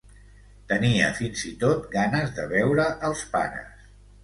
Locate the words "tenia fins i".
0.71-1.53